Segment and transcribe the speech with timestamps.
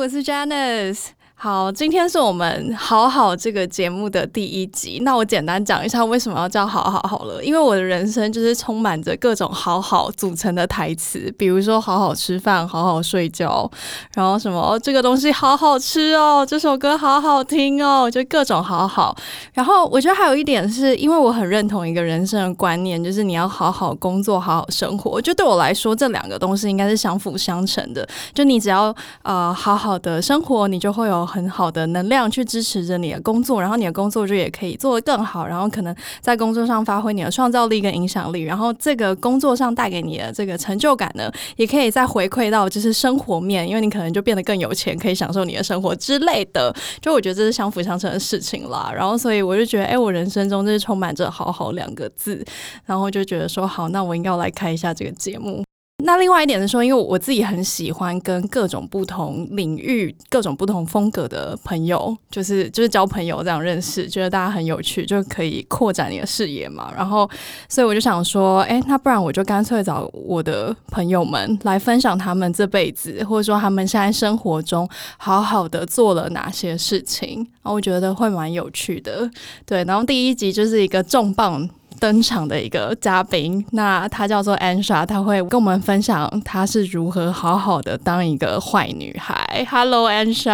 [0.00, 1.08] 嗨，我是 Janice。
[1.42, 5.00] 好，今天是我们好好这个节目的第一集。
[5.04, 13.70] 那我简单讲一下为什么要叫好好好了，因为我的人生就是充满着各种好好组成的台词，比如说好好吃饭、好好睡觉，
[14.14, 19.16] 然后什么这个东西好好吃哦，这首歌好好听哦，就各种好好。
[19.54, 25.18] 然后我觉得还有一点是因为我很认同一个人生的观念，就是你要好好工作、好好生活。
[25.18, 28.06] 就对我来说，这两个东西应该是相辅相成的。
[28.34, 31.29] 就你只要呃好好的生活，你就会有。
[31.30, 46.74] 很好的能量去支持着你的工作，然后你的工作就也可以做得更好，然后可能在工作上发挥你的创造力跟影响力，然后这个工作上带给你的这个成就感呢，也可以再回馈到就是生活面，因为你可能就变得更有钱，可以享受你的生活之类的。
[47.00, 48.90] 就我觉得这是相辅相成的事情啦。
[48.92, 52.44] 然后所以我就觉得，哎，我人生中就是充满着“好好”两个字，
[52.84, 55.62] 然后就觉得说，好，那我应该要来开一下这个节目。
[56.04, 66.92] 那另外一点是说，因为我自己很喜欢跟各种不同领域、各种不同风格的朋友，就是就是交朋友这样认识，觉得大家很有趣，就可以扩展你的视野嘛。
[66.96, 67.28] 然后，
[67.68, 74.88] 所以我就想说，哎，那不然我就干脆找我的朋友们来分享他们这辈子，或者说他们现在生活中
[75.18, 79.30] 好好的做了哪些事情，然后我觉得会蛮有趣的。
[79.64, 81.68] 对，然后第一集就是一个重磅。
[81.98, 89.66] 登场的一个嘉宾，那他叫做 Ansha，他会跟我们分享他是如何好好的当一个坏女孩。
[89.70, 90.50] Hello，Ansha，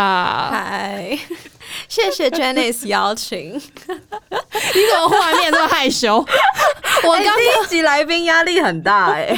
[0.51, 1.19] 嗨，
[1.89, 3.53] 谢谢 Janice 邀请。
[3.55, 3.61] 你
[4.93, 6.17] 怎么画面这么害羞？
[7.05, 9.37] 我刚第一集来宾压力很大哎。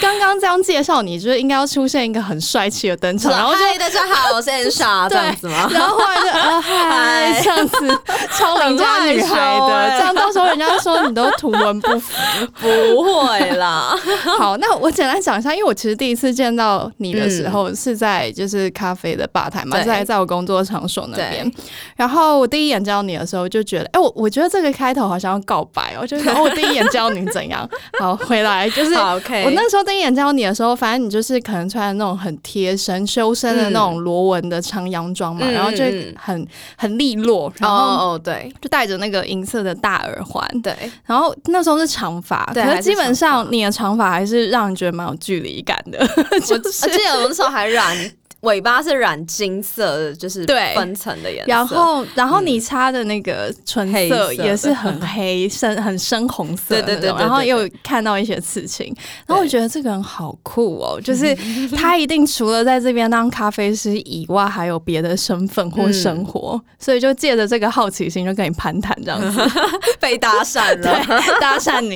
[0.00, 5.68] 刚刚这样介绍你，就是应该要出现一个很帅气的登场，然后就大家好，我是 Ansha， 这样子吗？
[5.72, 8.00] 然后后来就啊嗨，这样子
[8.38, 12.12] 超邻家女孩的，这样到时候人家说你都图文不符，
[12.60, 13.98] 不会啦。
[14.38, 21.50] 好，那我简单讲一下，因为我其实第一次见到你的时候是在就是咖啡的吧台嘛，在在我工作场所那边。
[21.96, 27.68] 然后我第一眼见到你的时候就觉得，哎，我我觉得这个开头好像要告白哦，就是我第一眼见到你怎样？
[27.98, 28.99] 好，回来就是。
[29.16, 35.84] OK，我那时候第一眼见到你的时候，反正你就是可能穿那种很贴身、修身的那种螺纹的长洋装嘛，然后就
[36.16, 36.46] 很
[36.76, 40.74] 很利落，然后哦对，就戴着那个银色的大耳环，对，
[41.04, 45.98] 然后那时候是长发，可是基本上你的长发还是让人觉得蛮有距离感的。
[46.32, 47.96] 我记得我那时候还染。
[48.40, 51.50] 尾巴是染金色的，就是对分层的颜色。
[51.50, 56.74] 然后，然后你擦的那个唇色也是很黑、深、 很深红色。
[56.74, 57.10] 对对对。
[57.10, 58.94] 然后又看到一些刺青，
[59.26, 61.36] 然后我觉得这个人好酷哦，就是
[61.76, 69.40] 他一定除了在这边当咖啡师以外，还有别的身份或生活，所以就借着这个好奇心就跟你攀谈这样子，
[70.00, 71.04] 被搭讪了，
[71.40, 71.94] 搭讪你，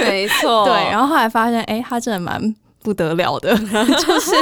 [0.00, 0.66] 没错。
[0.66, 2.54] 对，然后后来发现，哎，他真的蛮。
[2.82, 4.32] 不得了的， 就是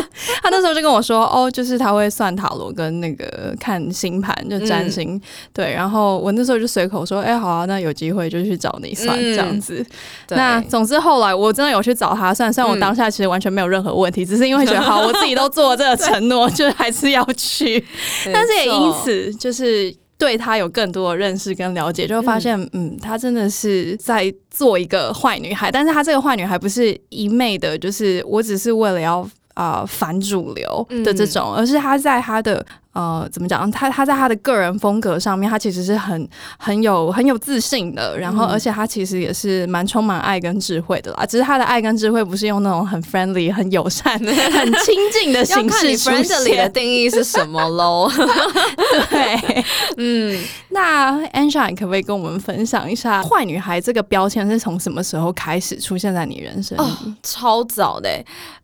[0.42, 5.20] 他那时候就跟我说，哦，就是他会算塔罗跟那个看星盘，就占星。
[5.52, 9.84] 对，然后我那时候就随口说，哎，好啊，那有机会就去找你算这样子。
[10.28, 17.84] 那总之后来我真的有去找他算，虽然我当下其实完全没有任何问题，只是因为觉得好，我自己都做了这个承诺， 就还是要去。
[18.32, 19.94] 但是也因此就是。
[20.18, 32.66] 对他有更多的认识跟了解，就发现，嗯，她真的是在做一个坏女孩，但是她这个坏女孩不是一昧的，就是我只是为了要啊反主流的这种，而是她在她的。
[32.98, 33.70] 呃，怎么讲？
[33.70, 36.28] 他他在他的个人风格上面，他其实是很
[36.58, 38.18] 很有很有自信的。
[38.18, 41.24] 然后，而且他其实也是蛮充满爱跟智慧的啦。
[41.24, 46.56] 只是他的爱跟智慧不是用那种很 friendly、很友善、 很亲近的形式出现。
[46.56, 48.10] 的定义是什么喽？
[49.10, 49.64] 对，
[49.96, 57.14] 嗯，那 Angela 可不可以跟我们分享一下，坏女孩这个标签是从什么时候开始出现在你人生里？
[57.22, 58.10] 超早的，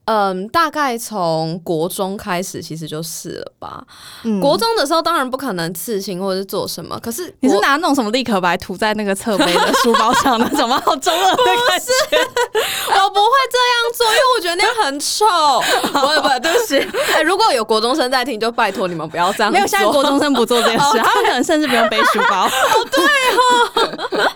[0.07, 3.87] 嗯，大概从国中开始，其实就是了吧。
[4.41, 10.83] 国中的时候当然不可能刺青或者是做什么，可是你是拿那种什么立可白涂在那个侧背的书包上那种吗？
[10.85, 12.17] 好中二的感觉！
[13.05, 15.25] 我不会这样做，因为我觉得那样很丑。
[15.93, 16.79] 不会不会，对不起。
[17.15, 19.53] 哎，如果有国中生在听，就拜托你们不要这样。
[19.53, 22.47] 没有，现在国中生不做这件事， 他们可能甚至不用背书包。
[22.47, 23.05] 哦，对
[23.35, 24.33] 哦，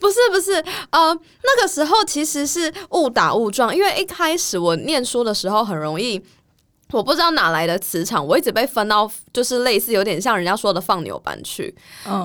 [0.00, 0.52] 不是不是，
[0.90, 6.22] 呃，那个时候其实是误打误撞，因为一开始我念书的时候很容易。
[6.92, 11.74] 我不知道哪来的磁场，我一直被分到就是类似有点像人家说的放牛班去，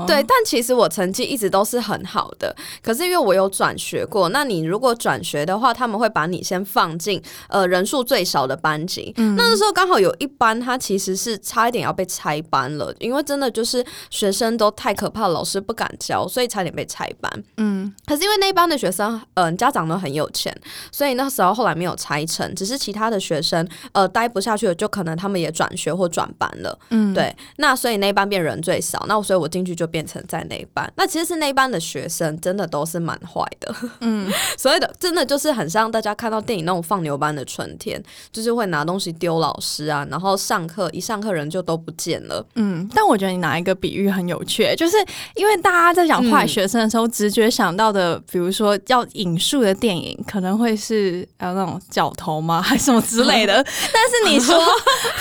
[0.07, 0.23] 对。
[0.23, 9.13] 但其实我成绩一直都是很好的，可是因为我有转学过，那你如果转学的话，他们会把你先放进呃人数最少的班级。
[9.17, 17.43] 那个时候刚好有一班，他其实是差一点要被拆班了，因为真的就是学生都太可怕，老师不敢教，所以差点被拆班。
[17.57, 17.93] 嗯。
[18.05, 20.55] 可是因为那班的学生，嗯，家长都很有钱，
[20.89, 24.52] 所以那时候后来没有拆成，只是其他的学生呃待不下。
[24.53, 26.77] 下去了，就可能他们也转学或转班了。
[26.89, 30.91] 嗯，对，那所以那一班变人最少，那所以我进去就变成在那一班。
[30.95, 38.01] 那其实是那一班的学生真的都是蛮坏的，嗯， 所谓的真的就是很像大家看到电影那种放牛班的春天，
[38.31, 42.45] 就是会拿东西丢老师啊，然后上课一上课人就都不见了。
[42.55, 44.97] 嗯，但我觉得你拿一个比喻很有趣，就是
[45.35, 53.53] 因为大家在讲坏学生的时候，直觉想到的，比如说要引述的电影，可能会是呃那种角头吗，还是什么之类的。
[53.93, 54.59] 但是你说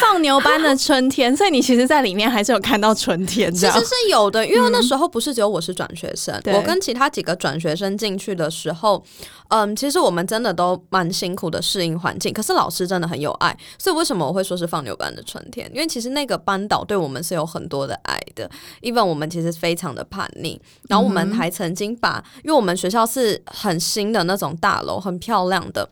[0.01, 9.03] 放牛班的春天，所以你其实在里面还是有看到春天，其实是有的，因为那时候不是只有我是转学生，对我跟其他几个转学生进去的时候，
[9.49, 15.71] 嗯，其实我们真的都蛮辛苦的适应环境，可是老师真的很有爱，所以为什么我会说是放牛班的春天？
[15.73, 18.51] 因为其实那个班导对我们是有很多的爱的
[18.83, 25.89] ，even 我们其实非常的叛逆，然后我们还曾经把，因为我们学校是很新的那种大楼，很漂亮的。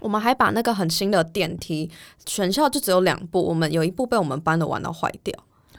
[0.00, 1.90] 我们还把那个很新的电梯，
[2.24, 5.34] 全校就只有两部，我们有一部被我们班的玩到坏掉。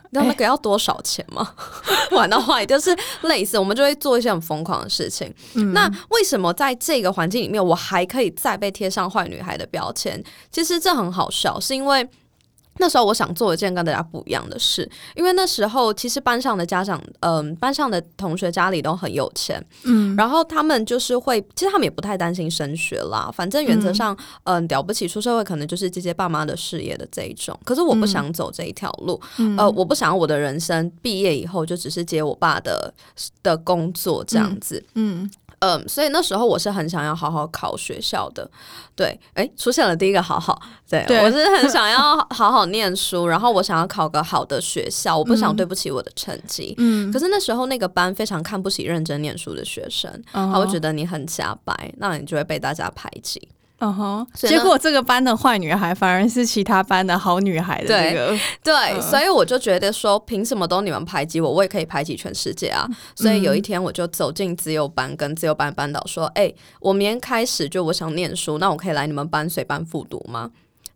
[0.10, 1.54] 你知道那个要多少钱吗？
[2.12, 5.34] 玩到坏就是类似，我们就会做一些很疯狂的事情。
[5.74, 10.24] 那为什么在这个环境里面，我还可以再被贴上坏女孩的标签？
[10.52, 12.08] 其实这很好笑，是因为。
[12.80, 20.16] 那时候我想做一件跟大家不一样的事，因为那时候其实班上的家长，嗯、班上的同学家里都很有钱，嗯。
[20.16, 27.58] 然后他们就是会，其实他们也不太担心升学啦，反正原则上，嗯、了不起出社会可能就是接接爸妈的事业的这一种。
[27.64, 29.20] 可是我不想走这一条路，
[29.58, 32.94] 呃，我不想我的人生毕业以后就只是接我爸的
[33.42, 34.84] 的工作这样子。
[34.94, 35.08] 嗯。
[35.08, 35.32] 嗯，
[35.88, 38.50] 所以那时候我是很想要好好考学校的，
[38.96, 46.76] 对，哎，出现了第一个好好，对对我是很 想要好好念书，然后我想要考个好的学校，我不想对不起我的成绩。
[46.78, 53.50] 嗯，可是那时候那个班非常看不起认真念书的学生，嗯他会觉得你很假白，那你就会被大家排挤。
[53.80, 62.88] 嗯哼，结果这个班的坏女孩反而是其他班的好女孩的这个，对，嗯所以我就觉得说，凭什么都你们排挤我，我也可以排挤全世界啊！
[63.16, 70.50] 所以有一天我就走进自由班，跟自由班班导说：“哎、我明天开始就我想念书，那我可以来你们班随班复读吗？”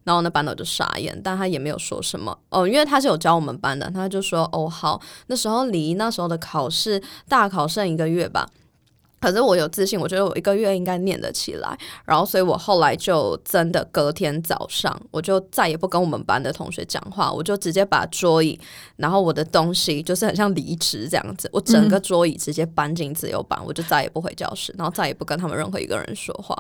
[0.04, 7.00] 然后那班导就傻眼，但他也没有说什么哦，因为他是有教我们班的，他就说：“哦，好，那时候离那时候的考试
[7.30, 8.50] 大考剩一个月吧。”
[9.22, 18.60] 可是我有自信，我觉得我一个月应该念得起来，然后所以我后来就真的隔天早上，我就再也不跟我们班的同学讲话，我就直接把桌椅，
[18.98, 26.58] 然后我的东西就是很像离职这样子，我整个桌椅直接搬进自由班，我就再也不回教室，然后再也不跟他们任何一个人说话。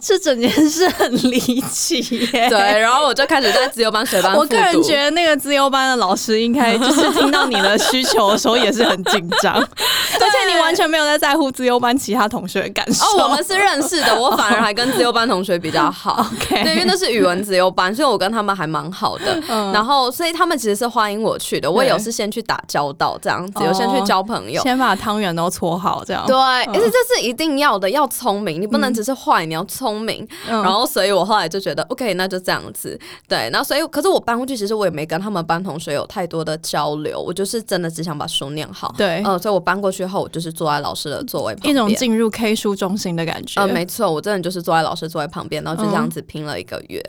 [0.00, 1.98] 这整件事很离奇
[2.32, 2.48] 耶。
[2.50, 13.04] 对，然后我就开始在自由班水班 我个人觉得那个自由班的老师应该就是听到你的需求的时候也是很紧张， 而且你完全没有在在乎自由班其他同学的感受。
[13.04, 16.26] 哦，我们是认识的，我反而还跟自由班同学比较好。
[16.34, 19.40] OK 对，因为那是语文自由班，所以我跟他们还蛮好的。
[19.48, 21.70] 嗯然后，所以他们其实是欢迎我去的。
[21.70, 24.62] 我也有对是先去打交道这样子，哦有先去交朋友。
[24.62, 30.26] 先把汤圆都搓好，这样对，而且这是一定要的，要聪明，你不能只是坏，你要聪明。
[30.48, 32.98] 嗯然后，所以我后来就觉得，OK，那就这样子。
[33.28, 38.94] 对，那所以，可是我搬过去，其实我也没跟他们班同学有太多的交流，我就是真的只想把书念好。
[38.96, 43.60] 对嗯、所以我搬过去后，我就是坐在老师的座位旁边，一种进入 K 书中心的感觉。
[43.60, 47.02] 呃，没错，我真的就是坐在老师座位旁边，然后就这样子拼了一个月。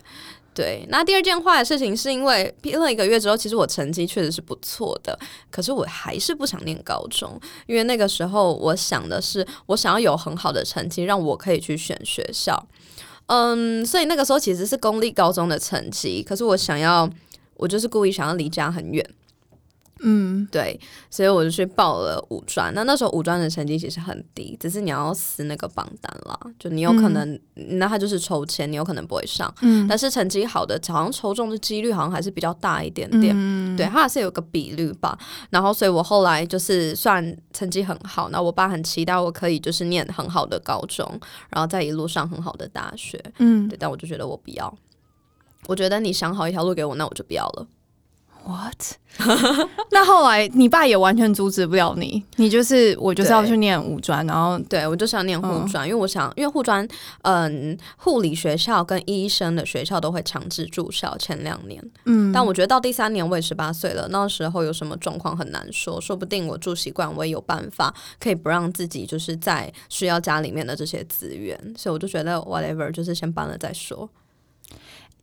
[0.56, 5.20] 对，那第二件坏的事情是因为拼了一个月之后，其实我成绩确实是不错的，
[5.52, 12.68] 可是我还是不想念高中，因为那个时候我想的是，我想要有很好的成绩，让我可以去选学校。
[13.26, 17.10] 嗯，所以那个时候其实是公立高中的成绩，可是我想要，
[17.56, 19.06] 我就是故意想要离家很远。
[20.08, 22.72] 嗯，对，所以我就去报了五专。
[22.76, 29.52] 那那时候五专的成绩其实很低，只是你要撕那个榜单啦，就你有可能，那他就是抽签，你有可能不会上。
[29.62, 33.34] 嗯但是成绩好的，好像抽中的几率好像还是比较大一点点。
[33.36, 35.18] 嗯对，他还是有个比率吧。
[35.50, 41.06] 然后，所以我后来就是算成绩很好，那我爸很期待我可以就是念很好的高中，
[41.50, 43.20] 然后再一路上很好的大学。
[43.40, 44.78] 嗯对，但我就觉得我不要。
[45.68, 47.68] 我觉得你想好一条路给我，那我就不要了。
[48.46, 48.98] ，what？
[49.92, 56.86] 那后来你爸也完全阻止不了你，你就是我就是要去念五专，然后对，我就是要念护嗯专，因为我想，因为护专，
[57.22, 74.10] 嗯，护理学校跟医生的学校都会强制住校前两年，嗯，但我觉得到第三年我也十八岁了，那时候有什么状况很难说，说不定我住习惯，我也有办法可以不让自己就是在需要家里面的这些资源，所以我就觉得 whatever，就是先搬了再说。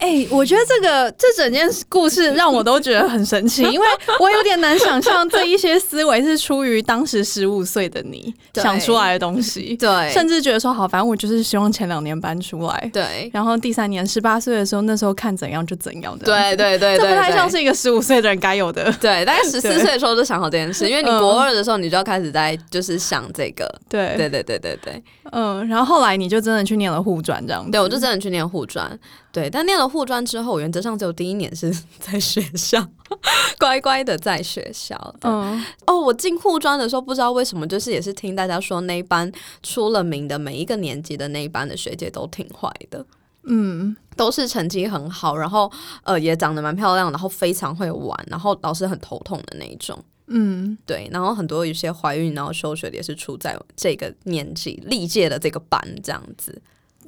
[0.02, 3.86] 哎、我觉得这个这整件故事让我都觉得很神奇， 因为
[4.18, 13.30] 我有点难想象这一些思维是出于当时十五岁的你想出来的东西， 对，甚至觉得说好，反正我就是希望前两年搬出来，对。
[13.32, 21.22] 然后第三年十八岁的时候，那时候看怎样就怎样的，对对对这不太像是一个十五岁的人该有的，对，大概十四 岁的时候就想好这件事，因为你嗯。
[21.22, 24.16] 国二的时候你就要开始在就是想这个，对。
[24.16, 28.98] 对对对对对，嗯，然后后来你就真的去念了护专这样子，对我就真的去念护专，
[29.32, 32.86] 对，但念了护专之后，我原则上只有第一年是 在学校，
[33.58, 35.14] 乖乖的在学校。
[35.22, 43.04] 嗯哦，我进护专的时候不知道为什么，就是也是听大家说那一班出了名的每一个年级的那一班的学姐都挺坏的。
[43.44, 45.72] 嗯都是成绩很好，然后
[46.04, 49.98] 呃也长得蛮漂亮，然后非常会玩，然后老师很头痛的那一种。
[50.26, 56.60] 嗯对，然后很多有些怀孕然后休学的也是出在这个年纪历届的这个班这样子。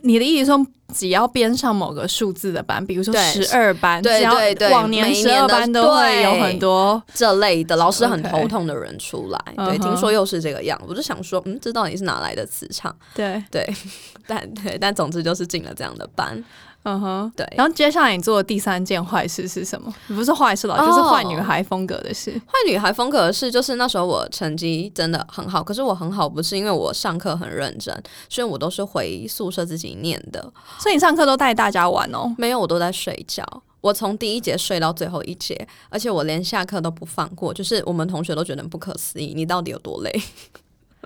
[0.05, 12.95] 你的意思说，只要编上某个数字的班，比如说十二班，对只要对对往年十二班都会有很多，这类的老师很头痛的人出来对，听说又是这个样，我就想说，嗯，这到底是哪来的磁场？
[13.15, 13.67] 对，对，
[14.29, 16.45] 但对，但总之就是进了这样的班，
[16.85, 17.33] 嗯哼。
[17.37, 17.47] 对。
[17.57, 19.93] 然后接下来你做的第三件坏事是什么？
[20.09, 22.31] 不是坏事了，哦就是坏女孩风格的事。
[22.47, 27.95] 坏女孩风格的事，就是那时候我成绩真的很好，可是我很好不是因为我上课很认真，
[28.29, 30.41] 所以我都是回宿舍自己念的，
[30.79, 32.35] 所以你上课都带大家玩哦。
[32.39, 33.45] 没有我都在睡觉。
[33.81, 40.23] 我从第一节睡到最后一节，而且我连下课都不放过，就是我们同学都觉得不可思议，你到底有多累？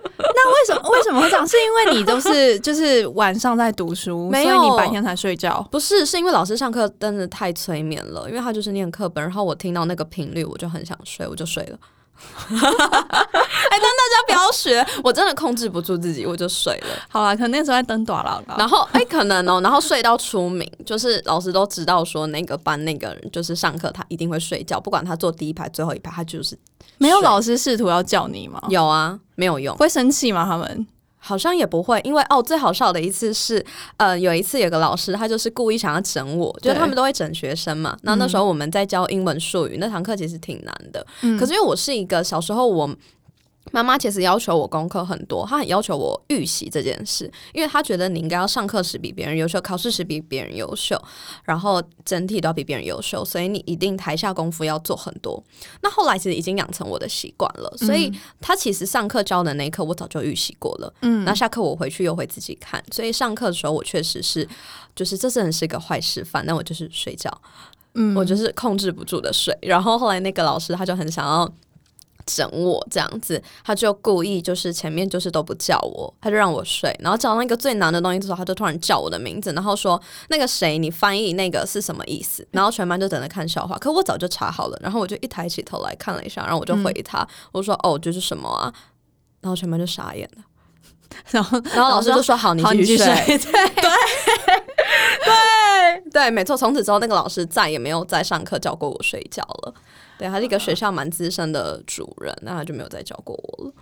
[0.18, 1.46] 那为什么为什么会这样？
[1.46, 5.66] 是因为你都是 就是晚上在读书，没有所以你白天才睡觉。
[5.70, 11.78] 不是，是因为老师上课真的太催眠了，因为他就是念课本，然后我听到那个频率，我就很想睡，我就睡了。
[12.50, 16.86] 哎、但大家不要学，我真的控制不住自己，我就睡了。
[17.08, 18.56] 好啦，可能那时候在登短廊啊。
[18.58, 26.58] 然后哎、可能哦， 然后睡到出名，就是老师都知道说那个班那个人就是上课他一定会睡觉，不管他坐第一排最后一排，他就是
[26.98, 28.60] 没有老师试图要叫你吗？
[28.68, 29.76] 有啊，没有用。
[29.76, 30.44] 会生气吗？
[30.44, 30.86] 他们？
[31.20, 33.62] 好像也不会，因为哦，最好笑的一次是，
[33.96, 37.96] 呃，有一次有个老师，他就是故意想要整我，就他们都会整学生嘛。
[38.02, 41.04] 那那时候我们在教英文术语，那堂课其实挺难的。
[41.22, 42.88] 嗯可是因为我是一个小时候我。
[43.70, 51.00] 妈妈其实要求我功课很多，她很要求我预习这件事，因为她觉得你应该要上课时比别人优秀，考试时比别人优秀，
[51.44, 55.42] 然后整体都要比别人优秀，所以你一定台下功夫要做很多。
[55.82, 60.92] 那后来其实已经养成我的习惯了，所以她其实上课教的那一课我早就预习过了。
[61.02, 64.48] 嗯那下课我回去又会自己看，所以上课的时候我确实是，
[64.94, 67.30] 就是这真的是一个坏示范，但我就是睡觉，
[67.94, 69.56] 嗯我就是控制不住的睡。
[69.62, 71.50] 然后后来那个老师他就很想要。
[72.28, 82.46] 整我这样子，他就故意就是前面就是都不叫我，他就让我睡，然后讲到一个最难的东西的时候，他就突然叫我的名字，然后说那个谁，你翻译那个是什么意思？
[82.50, 88.70] 然后全班就等着看笑话，可我早就查好了，然后我就一抬起头来看了一下，然后我就回他，我说哦，就是什么啊？
[89.40, 90.42] 然后全班就傻眼了，
[91.30, 93.06] 然后然后老师就说好，你继续睡。
[93.06, 93.38] 睡。
[93.38, 93.62] 对对
[96.10, 99.74] 对，没错，从此之后那个老师再也没有在上课叫过我睡觉了。
[100.18, 103.72] 对，他是一个学校蛮资深的主任，那他就没有再教过我了。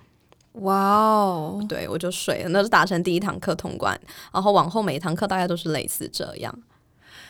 [0.62, 3.98] 哇哦，对，我就睡了，那就达成第一堂课通关，
[4.32, 6.54] 然后往后每一堂课大概都是类似这样。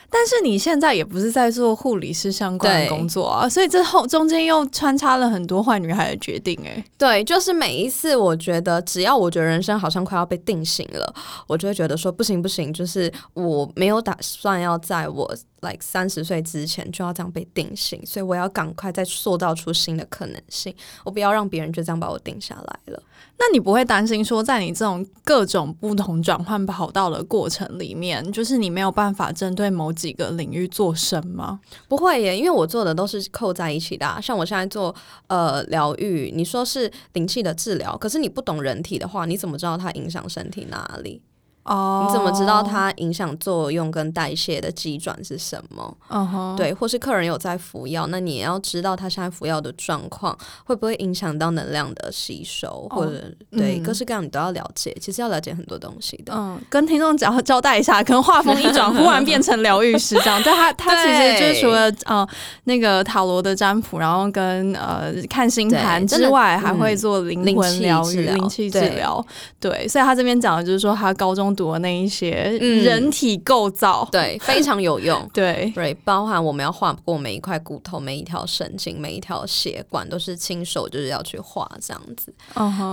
[0.08, 11.12] 但是你现在也不是在做护理师相关的工作啊，所以这后中间又穿插了很多坏女孩的决定、欸，对，就是每一次，我觉得只要我觉得人生好像快要被定型了，
[11.48, 15.34] 我就会觉得说不行不行，就是我没有打算要在我
[15.66, 23.02] like 三十岁之前就要这样被定型，所以我要赶快再塑造出新的可能性，我不要让别人就这样把我定下来了。
[23.38, 31.60] 那你不会担心说，在你这种各种不同转换跑道的过程里面，就是你没有办法针对某几个领域做深吗？
[31.88, 34.94] 不会耶，因为我做的都是扣在一起的啊、像我现在做
[35.26, 41.20] 呃疗愈，你说是灵气的治疗，可是你不懂人体的话，你怎么知道它影响身体哪里？
[41.66, 42.62] 哦你怎么知道？
[42.62, 45.96] 它影响作用跟代谢的机转是什么？
[46.08, 54.96] 嗯哼，对，或是客人有在服药，那你也要知道他现在服药的状况会不会影响到能量的吸收，或者、对、嗯各式各样你都要了解。
[55.00, 56.32] 其实要了解很多东西的。
[56.34, 60.40] 嗯，跟听众交交代一下，可能画风一转，忽然变成疗愈师这样。
[60.44, 62.26] 但他他其实就是除了呃
[62.64, 69.24] 那个塔罗的占卜，然后跟呃看星盘之外，还嗯会做灵魂疗愈、灵气治疗。
[69.60, 75.26] 对，所以他这边讲的就是说，他高中读的那一些嗯人体构造，对，非常有用。
[75.34, 82.32] 对，对，包含我们要画过每一块骨头、每一条神经、每一条血管，都是亲手就是要去画这样子。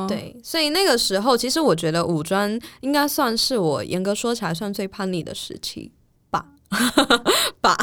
[0.08, 5.92] 对，所以那个时候，其实我觉得五专应该算是我严格说起来算最叛逆的时期
[6.32, 6.46] 吧。
[7.62, 7.78] 吧，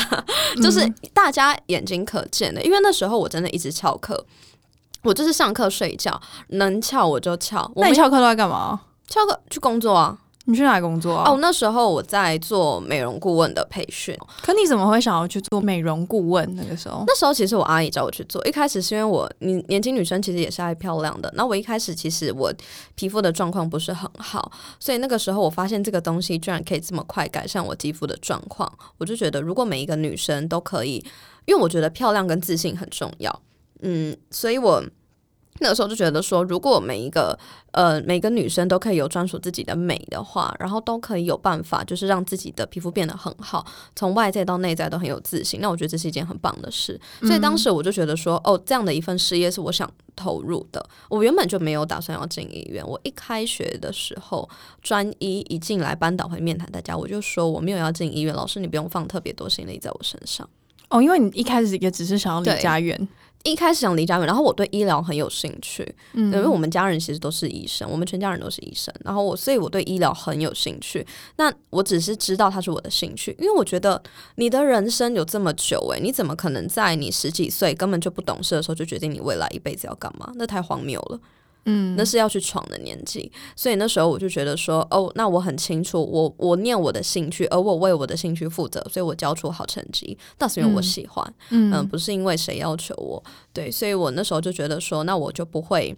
[0.63, 0.85] 就是
[1.15, 2.61] 大家眼睛可见的。
[2.63, 4.27] 因为那时候我真的一直翘课，
[5.03, 7.71] 我就是上课睡觉，能翘我就翘。
[7.77, 8.81] 那你翘课都在干嘛？
[9.07, 10.19] 翘课去工作啊。
[10.51, 11.31] 你去哪里工作啊？
[11.31, 14.17] 哦，那时候我在做美容顾问的培训。
[14.43, 16.55] 可你怎么会想要去做美容顾问？
[16.57, 21.33] 那个时候，那时候其实我阿姨找我去做，一开始是因为我你年轻女生其实也是爱漂亮的。
[21.37, 22.53] 那我一开始其实我
[22.97, 30.97] 皮肤的状况不是很好，所以那个时候我发现这个东西居然可以这么快改善我肌肤的状况，我就觉得如果每一个女生都可以，
[31.47, 33.41] 因为我觉得漂亮跟自信很重要，
[33.83, 34.83] 嗯，所以我。
[35.59, 37.39] 那个时候就觉得说，如果每一个
[37.73, 45.61] 呃每个女生都可以有专属自己的美的话，然后都可以有办法，就是让自己的皮肤变得很好，从外在到内在都很有自信。
[45.61, 46.99] 那我觉得这是一件很棒的事。
[47.21, 50.83] 所以当时我就觉得说，哦，这样的一份事业是我想投入的。
[51.11, 52.83] 我原本就没有打算要进医院。
[52.87, 54.49] 我一开学的时候，
[54.81, 58.35] 专一一进来班导会面谈大家，我就说我没有要进医院。
[58.35, 60.49] 老师，你不用放特别多心力在我身上。
[60.89, 63.09] 哦，因为你一开始也只是想要离家远。
[63.45, 71.07] 一开始想离家远，然后我对医疗很有兴趣，嗯，因为我们家人其实都是医生，我们全家人都是医生，然后我，所以我对医疗很有兴趣。
[71.37, 74.03] 那我只是知道它是我的兴趣，因为我觉得
[74.35, 80.31] 你的人生有这么久，诶，你怎么可能在你十几岁根本就不懂事的时候就决定你未来一辈子要干嘛？
[80.35, 81.19] 那太荒谬了。
[81.67, 95.97] 嗯，那是要去闯的年纪，所以那时候我就觉得说，哦，那我很清楚，我我念我的兴趣，而我为我的兴趣负责，所以我交出好成绩，那是因为我喜欢，嗯，不是因为谁要求我，对，所以我那时候就觉得说，那我就不会，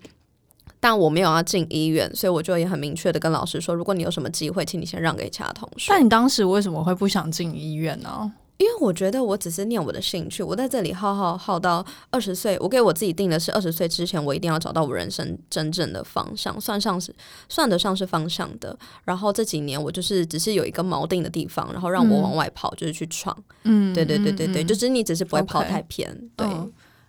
[0.81, 5.87] 但我没有要进医院，所以我就也很明确的跟老师说，如果你有什么机会，请你先让给其他同学。
[5.90, 8.33] 但你当时为什么会不想进医院呢？
[8.62, 17.12] 因为我觉得我只是念我的兴趣，我在这里耗耗耗到二十岁，我给我自己定的是二十岁之前，我一定要找到我人生真正的方向，算上是
[17.49, 18.78] 算得上是方向的。
[19.02, 23.37] 然后这几年我就是只是有一个锚定的地方，然后让我往外跑，就是去闯。
[23.64, 26.16] 嗯，对对对对对，就是你只是不会跑太偏。
[26.37, 26.47] 对，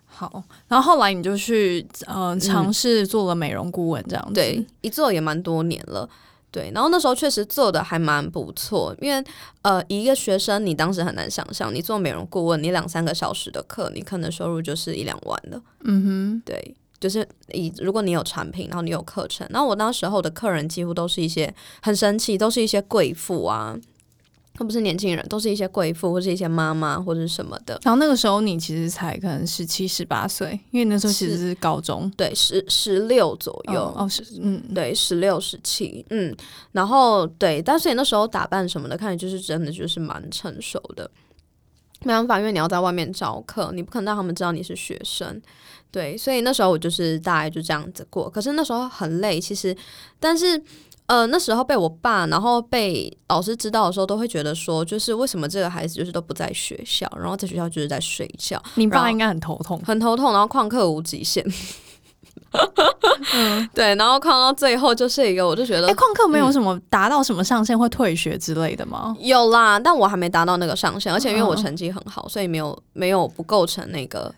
[0.06, 0.42] 好。
[0.66, 6.08] 然后后来你就去嗯尝试做了美容顾问这样子，对，一做也蛮多年了。
[6.54, 9.24] 对，然后那时候确实做的还蛮不错，因为
[9.62, 15.60] 呃，一个学生你当时很难想象，你做美容顾问，你两三个小时的课，你可能收入就是一两万的。
[15.80, 23.76] 嗯哼，对，就是以如果你有产品，然后你有课程，然后我那时候的客人几乎都是一些很神奇，都是一些贵妇啊。
[24.56, 27.76] 他不是年轻人，都是一些贵妇或是一些妈妈或者什么的。
[27.82, 33.92] 然后那个时候你其实才可能十七、十八岁，因为那时候其实是高中，对，十十六左右。
[33.96, 36.32] 哦，是，嗯，对，十六、十七，嗯。
[36.70, 41.10] 然后对，但是你那时候打扮什么的，看起来就是真的就是蛮成熟的。
[42.04, 45.42] 没办法，因为你要在外面招课，你不可能让他们知道你是学生。
[45.90, 48.30] 对，所以那时候我就是大概就这样子过。
[48.30, 49.76] 可是那时候很累，其实，
[50.20, 50.62] 但是。
[51.06, 58.62] 呃，那时候被我爸，然后被老师知道的时候，都会觉得说，就是为什么这个孩子就是都不在学校，然后在学校就是在睡觉。
[58.76, 61.44] 你爸应该很头痛，很头痛，然后旷课无极限。
[63.34, 69.14] 嗯 对，然后旷到最后就是一个，我就觉得，哎，旷课没有什么达到什么上限会退学之类的吗？
[69.20, 74.34] 有啦，但我还没达到那个上限，而且因为我成绩很好，所以没有没有不构成那个。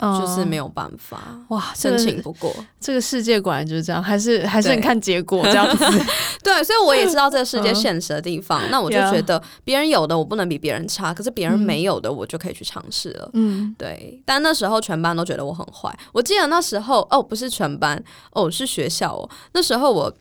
[0.00, 2.54] 就是没有办法哇，申请不过。
[2.80, 5.84] 这个世界果然就是这样，还是还是很看结果这样子。
[6.42, 8.62] 对，所以我也知道这个世界现实的地方。
[8.70, 13.30] 那我就觉得别人有的我不能比别人差，可是别人没有的我就可以去尝试了。
[13.34, 14.22] 嗯，对。
[14.24, 15.94] 但那时候全班都觉得我很坏。
[16.12, 19.28] 我记得那时候哦，不是全班哦，是学校哦。
[19.52, 20.12] 那时候我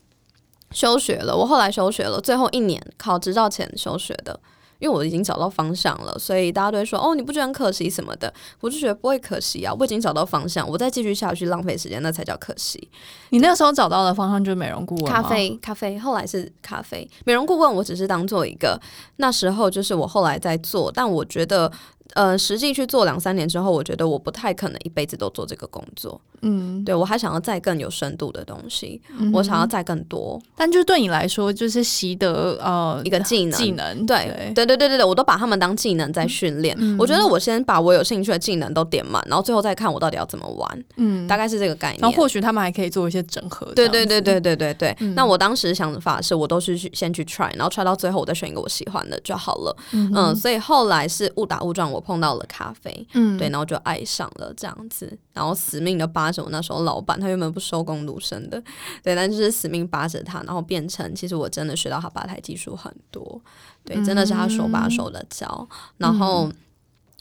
[0.71, 4.37] 休学了，我后来休学了，最后一年考执照前休学的。
[4.79, 12.89] 因为我已经找到方向了，所以大家都会说：“哦，你不觉得很可惜什么的？”我就觉得不会可惜啊，我已经找到方向，我再继续下去浪费时间，那才叫可惜。
[13.29, 17.09] 你那时候找到的方向就是美容顾问，咖啡，咖啡，后来是咖啡。
[17.25, 18.79] 美容顾问，我只是当做一个，
[19.17, 21.71] 那时候就是我后来在做，但我觉得。
[22.15, 26.19] 呃，实际去做两三年之后，我觉得我不太可能一辈子都做这个工作。
[26.41, 29.01] 嗯，对我还想要再更有深度的东西，
[29.33, 30.41] 我想要再更多。
[30.55, 34.05] 但就是对你来说，就是习得呃一个技能，技能。
[34.05, 36.77] 对，对，对，对，对，对，我都把他们当技能在训练。
[36.97, 40.83] 我觉得我先把我有兴趣的技能都点满，然后最后再看我到底要怎么玩。
[40.95, 41.99] 嗯，大概是这个概念。
[42.01, 43.65] 然后或许他们还可以做一些整合。
[43.73, 44.95] 对，对，对，对，对，对，对。
[45.15, 49.75] 那我当时想法是我都是去先去 try，然后 try 到最后，我再选一个我喜欢的就好了。
[49.91, 58.61] 嗯，所以后来是误打误撞，我碰到了咖啡，嗯，对，然后就爱上了这样子，然后死命的扒着我那时候老板，他原本不收工读生的，
[59.03, 63.41] 对，但就是死命扒着他，然后变成其实我真的学到他吧台技术很多，
[63.83, 66.51] 对，真的是他手把手的教，然后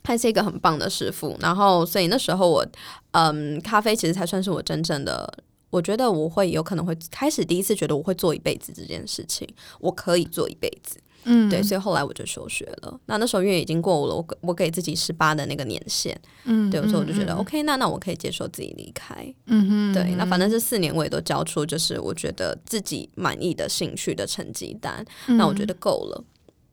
[0.03, 2.67] 他是一个很棒的师傅，然后所以那时候我，
[3.13, 5.33] 嗯，咖啡其实才算是我真正的，
[5.71, 9.47] 我觉得我会有可能会开始第一次觉得我会做一辈子这件事情，
[9.81, 10.99] 我可以做一辈子。
[11.25, 13.01] 嗯，对，所以后来我就休学了。
[13.07, 19.15] 那那时候因为已经过了我给我给自己十八的那个年限，嗯，对，所以我就觉得嗯 OK，那那我可以接受自己离开。
[19.47, 26.25] 嗯哼，对，那反正这四年我也都交出就是我觉得自己满意的兴趣的成绩单，那我觉得够了。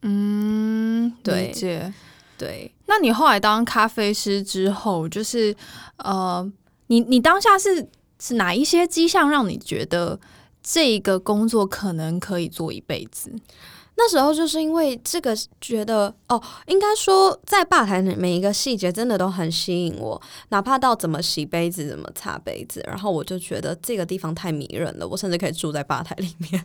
[0.04, 1.54] 嗯，对。
[2.38, 5.56] 对，那你后来当咖啡师之后，就是
[5.96, 6.46] 呃，
[6.88, 7.88] 你你当下是
[8.20, 10.20] 是哪一些迹象让你觉得
[10.62, 13.32] 这个工作可能可以做一辈子？
[13.98, 26.64] 那时候就是因为这个觉得哦，应该说在吧台的每一个细节真的都很吸引我，哪怕到怎么洗杯子、怎么擦杯子，然后我就觉得这个地方太迷人了，我甚至可以住在吧台里面。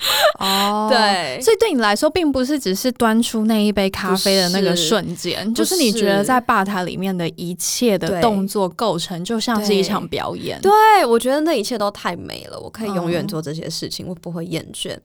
[0.38, 10.60] 哦，对所以对你来说，并不是只是端出那一杯咖啡的那个瞬间，不就是你觉得在吧台里面的一切的动作构成，就像是一场表演。
[10.60, 10.72] 对，
[11.04, 14.96] 我觉得那一切都太美了，我可以永远嗯做这些事情，我不会厌倦。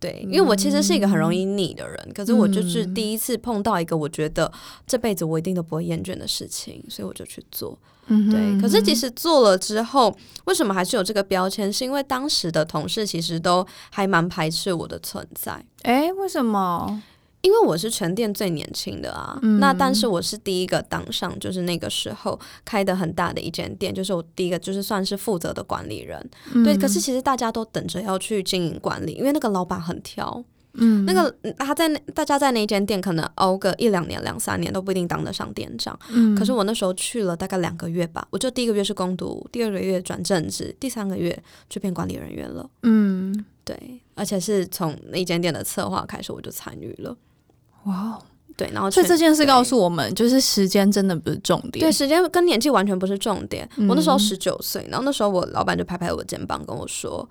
[0.00, 4.50] 对，因为我其实是一个很容易腻的人，可是我就是嗯第一次碰到一个我觉得
[4.86, 7.78] 这辈子我一定都不会厌倦的事情，所以我就去做。
[8.06, 10.12] 嗯对，可是其实做了之后，
[10.46, 11.72] 为什么还是有这个标签？
[11.72, 15.64] 是因为当时的同事其实都还蛮排斥我的存在。
[15.82, 17.00] 哎，为什么？
[17.42, 26.20] 因为我是全店最年轻的啊，嗯那但是我是第一个当上，就是那个时候开的很大的一间店，就是我第一个就是算是负责的管理人，
[26.64, 26.76] 对。
[26.76, 30.42] 嗯可是其实大家都等着要去经营管理，因为那个老板很挑，
[30.74, 35.98] 嗯那个嗯他在那大家在那间店可能熬个一两年、两三年都不一定当得上店长。
[36.10, 42.68] 嗯可是我那时候去了大概两个月吧，我就第一个月是攻读，第二个月转正职，第三个月就变管理人员了。
[42.82, 47.16] 嗯，对，而且是从那间店的策划开始我就参与了。
[47.84, 48.22] 哇哦，
[48.56, 51.80] 对，然后所以这件事告诉我们，就是时间真的不是重点。
[51.84, 53.68] 对，时间跟年纪完全不是重点。
[53.88, 57.28] 我那时候嗯十九岁，然后那时候我老板就拍拍我肩膀跟我说，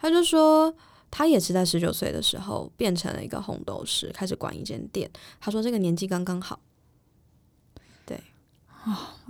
[0.00, 0.74] 他就说
[1.10, 5.10] 他也是在十九岁的时候变成了一个红豆师，开始管一间店。
[5.40, 6.58] 他说这个年纪刚刚好。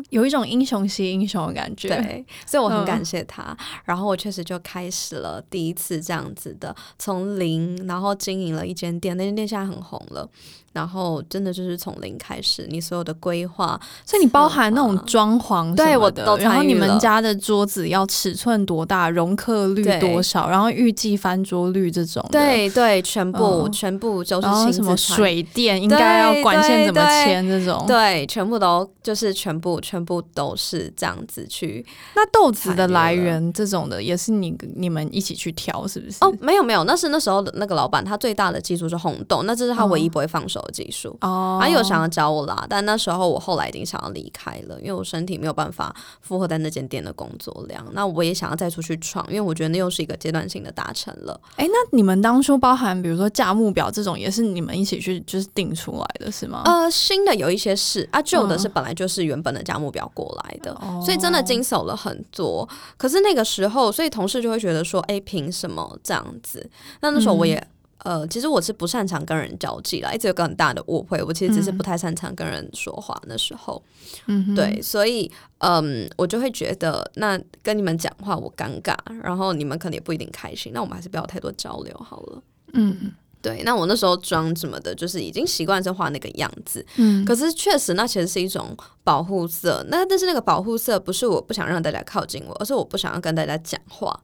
[0.09, 1.89] 有一种英雄惜英雄的感觉。
[1.89, 3.57] 对，所以我很嗯感谢他。
[3.85, 10.29] 然后我确实就开始了第一次这样子的，从零，然后经营了一间店，那间店现在很红了。
[10.73, 22.25] 然后真的就是从零开始，你所有的规划，所以你包含那种装潢对我都然后你们家的桌子要尺寸多大，容客率多少，然后预计翻桌率这种。
[22.31, 27.85] 对对，全部、嗯全部就是然后什么水电应该要管线怎么牵这种。
[27.89, 36.19] 对，全部都就是全部全部都是这样子去那豆子的来源这种的也是你你们一起去挑，是不是？
[36.21, 41.17] 哦，没有没有，那是那时候的那个老板，他最大的技术是红豆，那这是他唯一哦不会放手的技术。
[41.23, 47.85] 哦他有想要教我啦，但那时候我后来已经想要离开了，因为我身体没有办法负荷在那间店的工作量。
[47.93, 51.41] 那我也想要再出去闯，因为我觉得那又是一个阶段性的达成了。
[51.57, 56.63] 哎、那你们当初包含比如说价目表这种，也是你们一起去就是定出来的是吗？
[56.65, 62.69] 呃，新的有一些是啊，旧的嗯是本来就是原本的价目标过来的，哦所以真的经手了很多。
[62.97, 66.69] 可是那个时候，所以同事就会觉得说，哎、凭什么这样子？
[67.01, 67.57] 那那时候我也。
[67.57, 67.69] 嗯
[68.03, 71.23] 呃，其实我是不擅长跟人交际啦，一直有个很大的误会。
[71.23, 73.15] 我其实只是嗯不太擅长跟人说话。
[73.27, 73.83] 那时候，
[74.25, 82.43] 嗯对，所以嗯，我就会觉得，那跟你们讲话我尴尬，然后你们可能也不一定开心，那我们还是不要太多交流好了。
[82.73, 83.13] 嗯
[83.43, 89.85] 对，那我那时候妆什么的，就是已经习惯是画那个样子，嗯，可是确实，那其实是一种保护色。
[89.89, 94.21] 那但是那个保护色不是我不想让大家靠近我，而是我不想要跟大家讲话。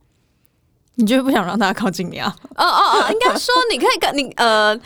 [0.96, 2.34] 你就是不想让大家靠近你啊？
[2.56, 4.78] 哦哦哦，应该说你可以跟 你呃。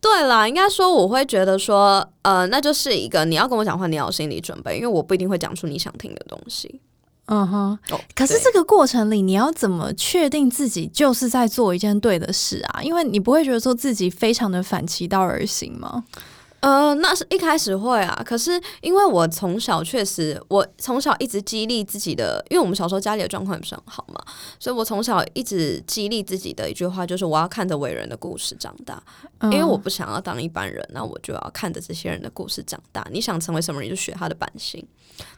[0.00, 6.80] 对啦，应该说我会觉得说，呃，那就是一个你要跟我讲话，你要有心理准备，因为我不一定会讲出你想听的东西。
[7.26, 7.78] 嗯哼。
[7.90, 12.82] 哦，可是这个过程里，你要怎么确定自己就是在做一件对的事啊？
[12.82, 16.04] 因为你不会觉得说自己非常的反其道而行吗？
[16.62, 24.20] 呃，那是一开始会啊，可是因为我从小确实，我从小一直激励自己的，因为我们小时候家里的状况也不是很好嘛，
[24.60, 29.02] 所以我从小一直激励自己的一句话就是我要看着伟人的故事长大，
[29.50, 33.04] 因为我不想要当一般人，那我就要看着这些人的故事长大。
[33.10, 34.86] 你想成为什么人，就学他的版型。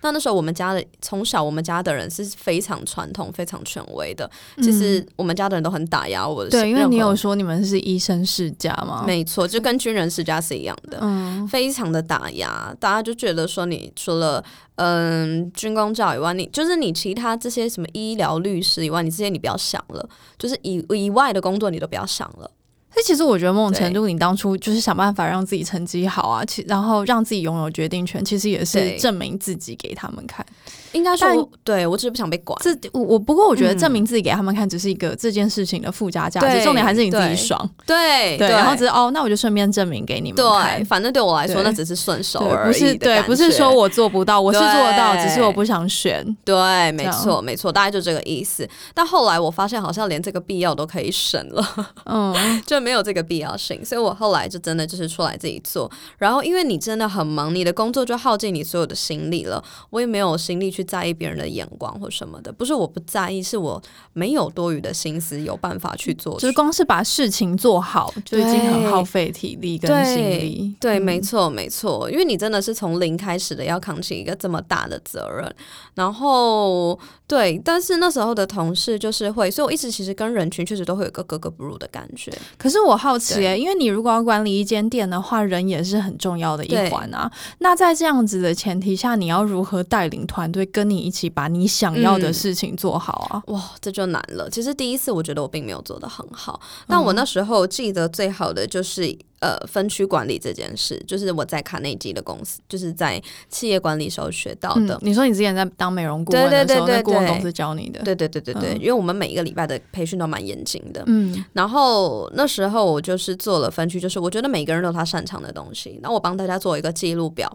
[0.03, 4.31] 那那时候我们家的从小我们家的人是非常传统、非常权威的，
[4.63, 6.51] 其实我们家的人都很打压我的。
[6.51, 10.99] 嗯对，因为你有说你们是医生世家吗，没错，就跟军人世家是一样的。
[11.01, 11.14] 嗯
[11.49, 14.45] 非常的打压，大家就觉得说你除了
[14.77, 22.51] 嗯军工教以外，你就是你其他这些什么医疗律师以外，你这些你不要想了，就是以以外的工作你都不要想了。
[22.95, 30.47] 所以其实我觉得某种程度，你当初就是想办法让自己成绩好啊，其然后让自己拥有决定权，其实也是证明自己给他们看。
[30.93, 32.57] 应该说，对我只是不想被管。
[32.63, 37.69] 这我我不过我觉得嗯证明自己给他们看，只是一个这件事情的附加价值，重点还是你自己爽。
[37.85, 40.85] 对对，然后只是哦，那我就顺便证明给你们对，看。
[40.85, 46.25] 反正对我来说那只是顺手，而已不是对，不是说我做不到，我是做得到，只是我不想选。
[46.45, 48.69] 对，没错，没错，大概就这个意思。
[48.95, 52.33] 但后来我发现，好像连这个必要都可以省了，嗯，
[52.65, 53.83] 就没有这个必要性。
[53.83, 55.91] 所以我后来就真的就是出来自己做。
[56.19, 62.53] 然后，因为你真的很忙，你的工作就耗尽你所有的心力了，我也没有心力去在意别人的眼光或什么的。
[62.53, 66.39] 不是我不在意，是我没有多余的心思，有办法去做。
[66.39, 70.75] 就是光是把事情做好，就已经很耗费体力跟心力。
[70.79, 75.55] 对，嗯没错，没错，因为你真的是从零开始的，要扛起一个这么大的责任。
[75.95, 82.33] 然后，对，但是那时候的同事就是会，所以我一直其实跟人群确实都会有一个格格不入的感觉。
[82.59, 87.31] 可是我好奇、诶欸，因为你如果要管理一间店的话，人也是很重要的一环啊。
[87.59, 93.43] 那在这样子的前提下，你要如何带领团队跟你一起把你想要的嗯事情做好啊？
[93.49, 94.49] 哇，这就难了。
[94.49, 104.95] 其实第一次我觉得我并没有做得很好，但我那时候记得最好的就是呃分区管理这件事，就是我在卡内基的公司，就是在企业管理时候学到的。
[104.95, 111.03] 嗯，你说你之前在当美容顾问的时候，对对对对对那顾问公司教你的，对对对对对，嗯因为我们每一个礼拜的培训都蛮严谨的。
[111.07, 117.55] 嗯然后那时候我就是做了分区，就是我觉得每个人都有他擅长的东西，然后我帮大家做一个记录表，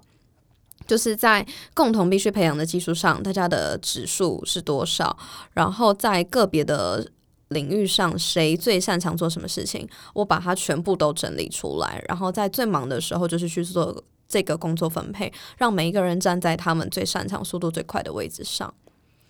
[0.86, 5.18] 就是在共同必须培养的基础上，大家的指数是多少，
[5.54, 7.08] 然后在个别的。
[7.50, 18.74] 领域上谁最擅长做什么事情，我把它全部都整理出来，然后在最忙的时候就是去做这个工作分配，让每一个人站在他们最擅长、速度最快的位置上。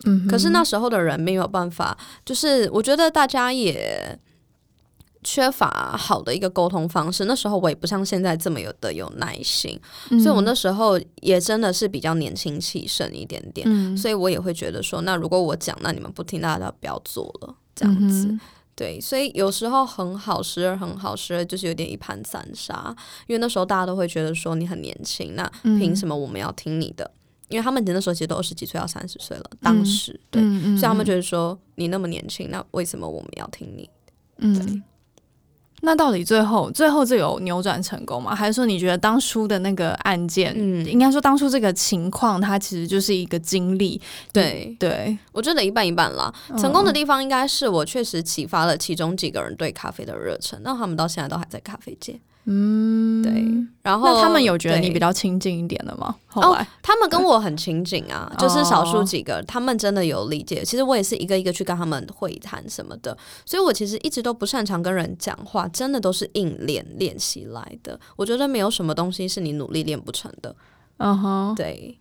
[0.06, 4.18] 嗯，可是那时候的人没有办法，就是我觉得大家也
[5.24, 7.26] 缺乏好的一个沟通方式。
[7.26, 9.78] 那时候我也不像现在这么有的有耐心，
[10.10, 13.68] 嗯，所以我那时候也真的是比较年轻气盛一点点。
[13.70, 18.28] 嗯所以我也会觉得说，那如果我讲，那你们不听，大家就不要做了，这样子。
[18.28, 18.40] 嗯
[18.76, 22.96] 对，所以有时候很好，时而很好，时而就是有点一盘散沙。
[23.28, 27.12] 因为那时候大家都会觉得说你很年轻，那凭什么我们要听你的？
[27.50, 33.90] 因为他们那时候其实都二十几岁，要三十岁了，当时、对，所以他们嗯觉得说你那么年轻，那为什么我们要听你？
[34.38, 34.82] 嗯。
[35.82, 38.36] 那到底最后最后这有扭转成功吗？
[38.36, 44.02] 还是说你觉得当初的那个案件，嗯应该说当初这个情况，它其实就是一个经历？
[44.34, 46.34] 对，对，我觉得一半一半啦。
[46.50, 52.20] 嗯成功的地方应该是我确实启发了其中几个人对咖啡的热忱，那他们到现在都还在咖啡界。
[52.46, 53.46] 嗯，对，
[53.84, 56.16] 然后那他们有觉得你比较亲近一点的吗？
[56.28, 60.64] 后哦来，他们跟我很亲近啊，哦就是少数几个，他们真的有理解。
[60.64, 68.00] 其实我也是一个一个去跟他们会谈什么的，所以我其实一直都不擅长跟人讲话，真的都是硬练练习来的。
[68.16, 70.56] 我觉得没有什么东西是你努力练不成的，
[70.98, 72.00] 嗯哼，对，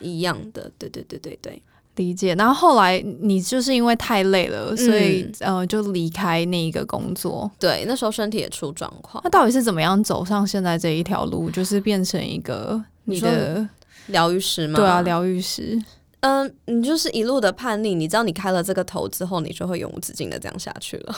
[0.00, 1.62] 一样的，对对对对对。
[1.96, 2.34] 理解。
[2.36, 7.50] 然后后来你就是因为太累了，所以、嗯呃就离开那一个工作。
[7.58, 11.50] 对，那时候身体也出状况那，到底是怎么样走上现在这一条路？
[11.50, 13.68] 就是变成一个你你的
[14.06, 15.82] 疗愈师吗，对啊，疗愈师。
[16.20, 21.16] 嗯，你就是一路的叛逆，你知道你开了这个头之后，你就会永无止境的这样下去了。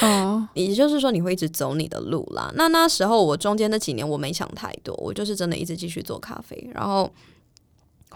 [0.00, 2.50] 哦 也就是说，你会一直走你的路啦。
[2.56, 7.08] 那那时候我中间那几年我没想太多，我就是真的一直继续做咖啡，然后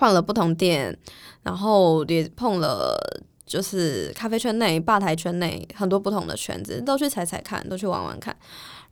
[0.02, 0.98] 换了不同店，
[1.44, 2.98] 然后也碰了。
[3.44, 8.34] 就是咖啡圈内、吧台圈内很多不同的圈子，都去踩踩看，都去玩玩看。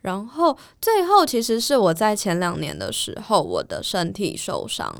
[0.03, 4.91] 然后最后其实是我在前两年的时候，我的身体受伤，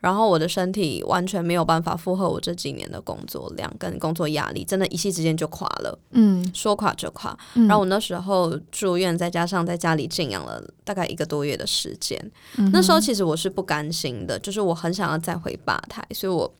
[0.00, 7.34] 然后我的身体完全没有办法负荷我这几年的工作量跟工作压力，真的一夕之间就垮了，嗯，说垮就垮。
[7.54, 12.18] 嗯然后我那时候住院，再加上在家里静养了大概一个多月的时间。
[12.58, 16.52] 嗯那时候其实我是不甘心的，就是我很想要再回吧台，所以我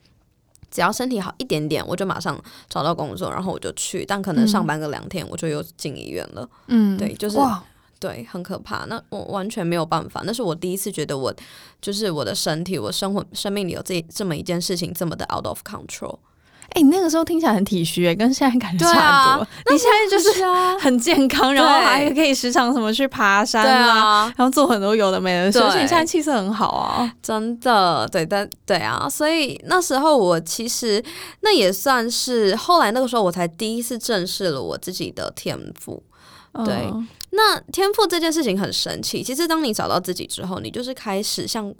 [0.70, 4.06] 只要身体好一点点，我就马上找到工作，然后我就去。
[4.06, 6.48] 但可能上班个两天，我就又进医院了。
[6.68, 7.62] 嗯，对就是哇，
[8.02, 8.84] 对，很可怕。
[8.86, 10.24] 那我完全没有办法。
[10.26, 11.32] 那是我第一次觉得我
[11.80, 16.18] 就是我的身体，我生活生命里有这这么一件事情这么的 out of control。
[16.74, 19.46] 哎、你那个时候听起来很体虚、欸，跟现在感觉差很多。
[19.70, 27.12] 你现在就是啊， 很健康，然后还可以时常什么去爬山对啊，然后做很多有的没的事，对而且你现在气色很好啊。
[27.22, 31.04] 真的，对，但对啊，所以那时候我其实
[31.42, 36.02] 那也算是后来那个时候我才第一次正视了我自己的天赋。
[36.52, 36.88] 对。
[36.92, 41.74] 嗯那天赋这件事情很神奇，其实当你找到自己之后，你就是开始像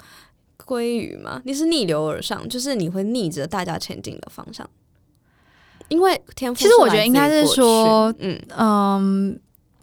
[0.65, 4.67] 鲑鱼嘛，你是逆流而上，就是你会逆着大家前进的方向。
[5.89, 9.39] 因为天赋其实我觉得应该是说嗯，嗯，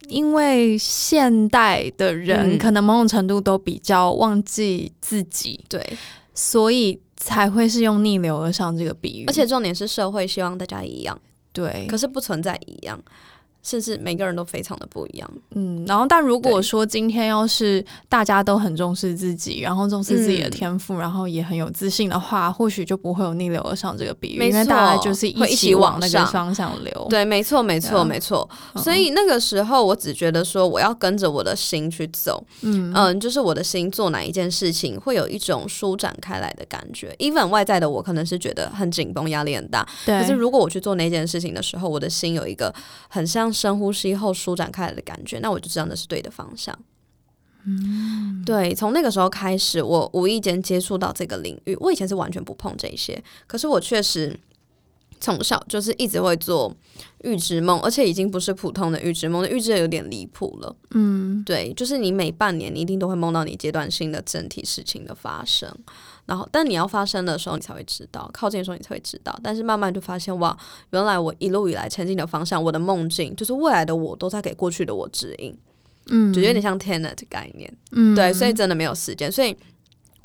[0.08, 2.58] 因为现代的人嗯。
[2.58, 5.86] 可能某种程度都比较忘记自己，对，
[6.34, 9.25] 所以才会是用逆流而上这个比喻。
[9.28, 11.21] 而且重点是社会希望大家一样，
[11.54, 12.99] 对，可是不存在一样，
[13.62, 15.32] 甚至每个人都非常的不一样。
[15.56, 27.08] 嗯，然后但如果说今天要是大家都很重视自己，然后重视自己的嗯天赋，然后也很有自信的话，或许就不会有逆流而上这个比喻，没因为大家就是会一起起往那个方向流。
[27.10, 28.48] 对，没错，没错，啊没错。
[28.76, 32.43] 嗯所以那个时候，我只觉得说，我要跟着我的心去走。
[32.62, 37.13] 嗯嗯，就是我的心做哪一件事情，会有一种舒展开来的感觉。
[37.19, 42.74] even 外在的我可能是觉得很紧绷，压力很大，对，可是如果我去做那件事情的时候，我的心有一个
[43.10, 46.78] 很像深呼吸后舒展开来的感觉，那我就知道那是对的方向。
[47.66, 51.76] 嗯，对，从那个时候开始，我无意间接触到这个领域。
[51.82, 54.40] 我以前是完全不碰这些，可是我确实
[55.19, 56.73] 从小就是一直会做
[57.23, 60.75] 预知梦，而且已经不是普通的预知梦，预知的有点离谱了。
[60.91, 61.43] 嗯。
[61.45, 65.73] 对，就是你每半年你一定都会梦到你阶段性的整体事情的发生，
[66.25, 70.55] 然后但你要发生的时候你才会知道，靠近的时候你才会知道，但是慢慢就发现哇，
[70.91, 75.58] 原来我一路以来前进的方向，我的梦境就是未来的我都在给过去的我指引，
[76.08, 78.13] 嗯，就有点像 Tenet 的概念，嗯。
[78.13, 79.55] 对，所以真的没有时间，所以。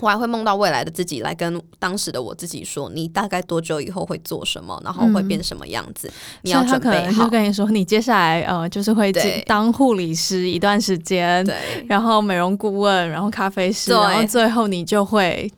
[0.00, 7.28] 我还会梦到未来的自己来跟当时的我自己说，你大概多久以后会做什么，然后会变什么样子，你要准备好。
[7.28, 9.12] 跟你说，你接下来呃就是会
[9.46, 11.56] 当护理师一段时间，对，
[11.88, 15.50] 然后美容顾问，然后咖啡师，然后最后你就会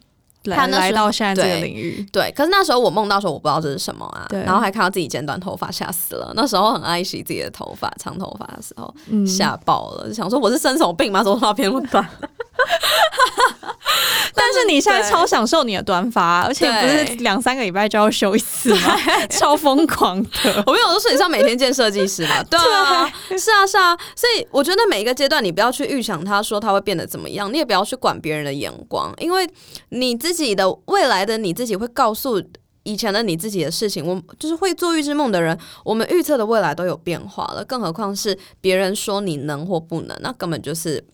[0.44, 2.07] 来他那来到现在这个对领域。
[2.12, 6.33] 对，可是那时候我梦到的时候，我不知道这是什么啊，然后还看到自己剪短头发，吓死了。
[6.37, 11.25] 那时候很爱惜自己的头发，长头发的时候嗯，吓爆了，就想说我是生什么病吗？
[11.25, 12.09] 怎么头发变那么短？
[14.35, 18.97] 但是你现在超享受你的短发，而且不是两三个礼拜就要修一次吗？
[19.31, 20.31] 超疯狂的。
[20.66, 22.42] 我没有说你上每天见设计师嘛？
[22.51, 23.97] 对啊，是啊，是啊。
[24.14, 29.49] 所以我觉得每一个阶段，你不要去预想他说他会变得怎么样，你也不要去管别人的眼光，因为
[29.88, 32.42] 你自己的未来的你自己会告诉。
[32.88, 41.05] 以前的你自己的事情，我就是会做预知梦的人，我们预测的未来都有变化了，更何况是别人说你能或不能，那根本就是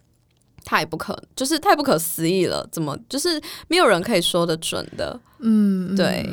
[0.64, 2.66] 太不可，就是太不可思议了。
[2.70, 5.18] 怎么就是没有人可以说得准的？
[5.44, 6.24] 嗯，对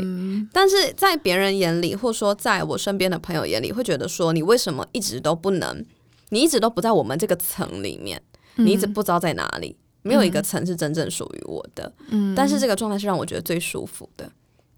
[0.53, 5.83] 但是在别人眼里，或说在我身边的朋友眼里，会觉得说你为什么一直都不能，
[6.29, 8.21] 你一直都不在我们这个层里面，
[8.57, 11.91] 你一直不知道在哪里，没有一个层是真正属于我的。
[12.09, 14.31] 嗯但是这个状态是让我觉得最舒服的，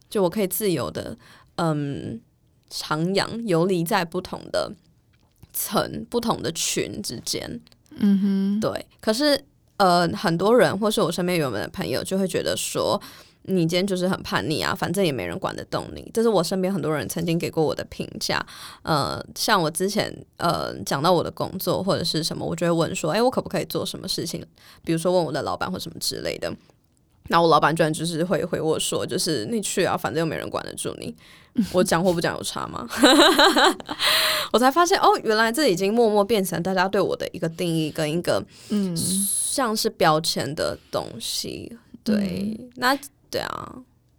[0.09, 1.17] 就我可以自由的，
[1.55, 2.21] 嗯，
[2.71, 4.71] 徜徉游离在不同的
[5.51, 7.59] 层、不同的群之间。
[7.97, 9.39] 嗯哼，对，可是
[9.77, 12.99] 呃，很多人或是我身边有的朋友就会觉得说，
[13.43, 16.09] 你今天就是很叛逆啊，反正也没人管得动你。
[16.13, 18.43] 这是我身边很多人曾经给过我的评价。
[18.83, 24.45] 呃，像我之前呃讲到我的工作或者是什么，我就会问说，哎，我可不可以做什么事情？
[24.83, 26.53] 比如说问我的老板或什么之类的。
[27.31, 31.15] 那我老板居然就是会回我说，就是你去啊，反正又没人管得住你。
[31.71, 32.87] 我讲或不讲有差吗？
[34.53, 41.75] 我才发现哦，原来这已经默默变成大家对我的一个定义跟一个嗯，像是标签的东西。
[42.03, 42.97] 对，那
[43.29, 43.75] 对啊，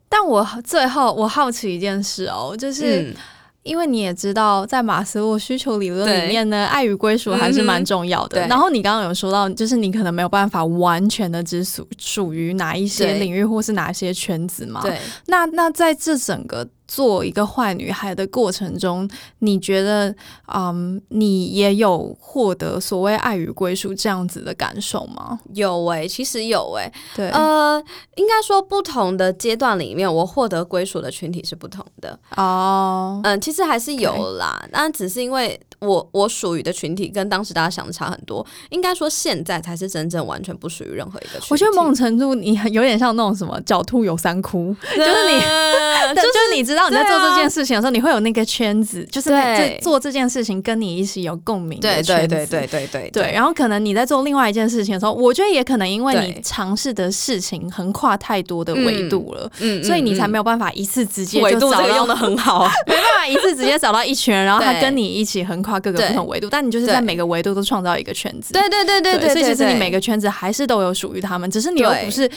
[0.08, 3.02] 但我最后我好奇一件事哦，就是。
[3.02, 3.14] 嗯，
[3.62, 8.44] 因为你也知道，在马斯洛需求理论里面呢，爱与归属还是蛮重要的。
[8.44, 14.82] 嗯然后你刚刚有说到，就是你可能没有办法完全的只属属于哪一些领域或是哪些圈子嘛？。
[14.82, 20.14] 对，那那在这整个做一个坏女孩的过程中，你觉得，
[20.54, 25.38] 嗯，你也有获得所谓爱与归属这样子的感受吗？
[25.54, 27.82] 有诶、其实有诶、对，呃，
[28.16, 32.18] 应该说不同的阶段里面，我获得归属的群体是不同的。
[32.36, 38.44] 哦，嗯，其实还是有啦，那只是因为我我属于的群体跟当时大家想的差很多。
[38.70, 41.46] 应该说现在才是真正完全不属于任何一个群体。
[41.50, 45.40] 我觉得某种程度你有点像那种什么狡兔有三窟， 就是你
[46.14, 52.28] 就是你知道你在做这件事情的时候，你会有那个圈子，就是那对这做这件事情跟你一起有共鸣的对圈子。
[52.28, 62.68] 对对对对对对，然后可能你在做另外一件事情的时候，我觉得也可能因为你尝试的事情横跨太多的维度了，嗯所以你才没有有办法一次直接纬就找到度这个用的很好。
[62.84, 68.52] 没办法一次直接找到一群人，然后他跟你一起横跨各个对不同维度，但你就是在每个维度都创造一个圈子。
[68.52, 72.30] 对对对对对，所以其实你每个圈子还是都有属于他们，只是你又不是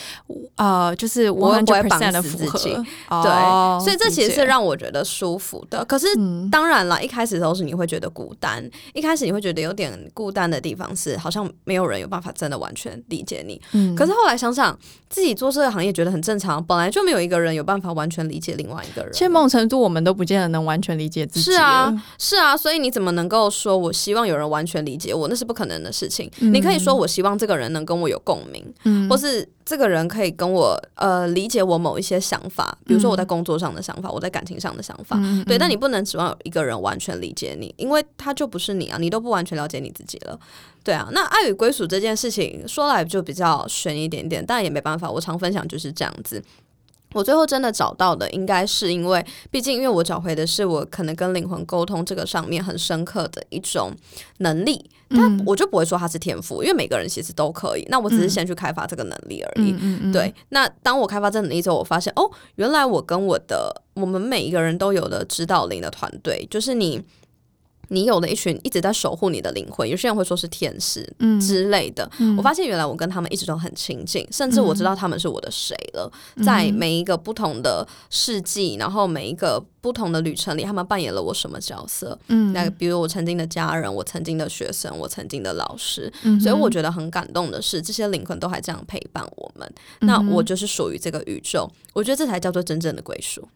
[0.56, 2.76] 呃，就是我不会绑的死符合自己。
[3.10, 5.84] 哦对，所以这其实是让我觉得舒服的。
[5.86, 8.64] 可是嗯当然了，一开始的时候是你会觉得孤单，
[8.94, 13.62] 一开始你会觉得有点孤单的地方是，好像没有人有办法真的完全理解你。
[13.74, 14.78] 嗯可是后来想想，
[15.10, 19.12] 自己做这个行业觉得很正常，本来就没有一个人有办法完全理解另外一个人。
[19.14, 21.52] 其实某种程度我们都不见得能完全理解自己。
[21.52, 26.30] 是啊，，是啊，所以你怎么能能够说我希望有人完全理解我，那是不可能的事情。
[26.38, 35.18] 你可以说我希望这个人能跟我有共鸣，嗯或是这个人可以跟我呃理解我某一些想法，比如说我在工作上的想法，我在感情上的想法。
[35.20, 40.40] 嗯对，但你不能指望有一个人完全理解你，因为他就不是你啊，你都不完全了解你自己了。
[40.84, 46.40] 对啊，那爱与归属这件事情说来就比较悬一点点，但也没办法，我常分享就是这样子。
[47.16, 53.94] 我最后真的找到的，应该是因为，毕竟因为我找回的是我可能跟灵魂沟通这个上面很深刻的一种
[54.40, 57.88] 能力，但我就不会说它是天赋，因为每个人其实都可以。
[57.90, 60.12] 那我只是先去开发这个能力而已。
[60.12, 67.02] 对，那当我开发这能力之后，我发现哦，原来我跟我的我们每一个人都有的指导灵的团队，就是你。
[67.90, 72.10] 你有了一群一直在守护你的灵魂，有些人会说是天使嗯之类的。
[72.20, 76.12] 嗯我发现原来我跟他们一直都很亲近，甚至我知道他们是我的谁了。
[76.36, 82.18] 嗯在每一个不同的世纪，然后每一个不同的旅程里，他们扮演了我什么角色？
[82.28, 86.12] 嗯那比如我曾经的家人，我曾经的学生，我曾经的老师。
[86.24, 89.74] 嗯所以我觉得很感动的是，这些灵魂都还这样陪伴我们。
[90.02, 93.48] 那我就是属于这个宇宙，我觉得这才叫做真正的归属。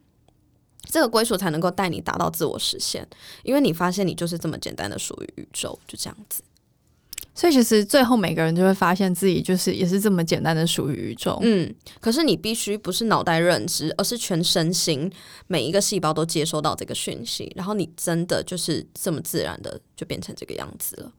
[0.90, 3.06] 这个归属才能够带你达到自我实现，
[3.42, 6.42] 因为你发现你就是这么简单的属于宇宙，就这样子。
[7.32, 11.38] 所以其实最后每个人就会发现自己就是也是这么简单的属于宇宙。
[11.42, 15.10] 嗯，可是你必须不是脑袋认知，而是全身心
[15.46, 21.12] 每一个细胞都接收到这个讯息，然后你真的就是这么自然的就变成这个样子了。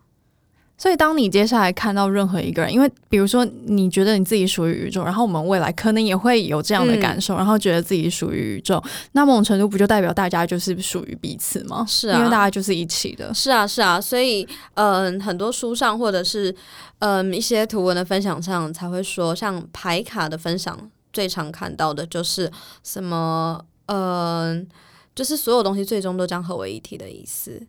[0.82, 11.86] 所以当你接下来看到任何一个人，因为比如说你觉得你自己属于宇宙，然后我们未来可能也会有这样的感受，然后觉得自己属于宇宙，那某种程度不就代表大家就是属于彼此吗？
[11.88, 13.32] 是啊因为大家就是一起的。
[13.32, 16.56] 是啊，是啊，所以嗯、很多书上或者是
[16.98, 20.76] 嗯、一些图文的分享上才会说，像牌卡的分享
[21.14, 22.52] 最常看到的就是
[22.84, 24.68] 什么嗯、
[25.14, 27.62] 就是所有东西最终都将合为一体的意思。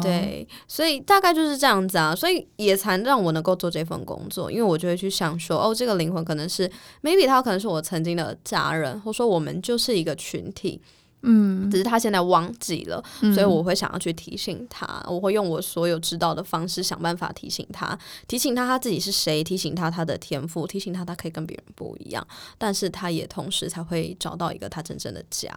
[0.00, 6.70] 对，所以大概就是这样子啊，所以也才让我能够做这份工作，因为我就会去想说，哦，这个灵魂可能是
[7.02, 10.80] ，maybe 他可能是我曾经的家人，或者说我们就是一个群体，
[11.22, 17.98] 嗯，只是他现在忘记了，嗯所以我会想要去提醒他，我会用我所有知道的方式想办法提醒他，
[18.28, 22.24] 提醒他他自己是谁，提醒他他的天赋，提醒他他可以跟别人不一样，
[22.58, 25.52] 但是他也同时才会找到一个他真正的家，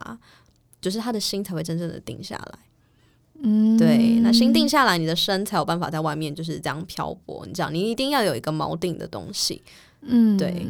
[0.82, 2.60] 就是他的心才会真正的定下来。
[3.44, 7.44] 嗯对，那心定下来，你的身才有办法在外面就是这样漂泊。
[7.46, 9.62] 你知道，你一定要有一个锚定的东西。
[10.02, 10.66] 嗯对。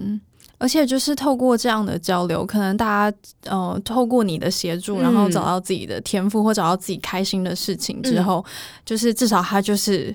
[0.59, 8.45] 而且就是透过这样的交流，可能大家呃透过你的协助，然后嗯找到自己的天赋或找到自己开心的事情之嗯后，
[8.83, 10.13] 就是至少他就是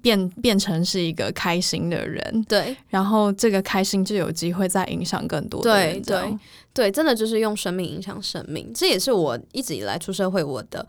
[0.00, 6.02] 变变成是一个开心的人，对然后这个开心就有机会再影响更多的对人。
[6.02, 6.38] 对对
[6.72, 10.86] 对，真的就是用生命影响生命，这也是我一直以来出社会我的，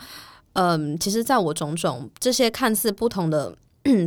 [0.53, 3.55] 嗯，其实在我种种这些看似不同的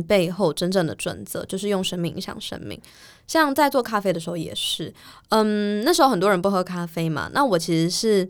[0.07, 2.81] 背后，真正的准则就是用生命影响生命。
[3.27, 4.93] 像在做咖啡的时候也是，
[5.29, 8.29] 嗯，那时候很多人不喝咖啡嘛，那我其实是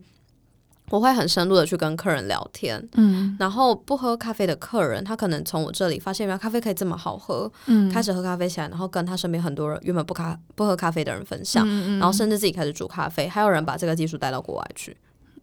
[0.89, 14.97] 我会很深入的去跟客人聊天，嗯然后不喝咖啡的客人，他可能从我这里发现原来咖啡可以这么好喝，嗯开始喝咖啡起来，然后跟他身边很多人原本不咖不喝咖啡的人分享，嗯然后甚至自己开始煮咖啡，还有人把这个技术带到国外去。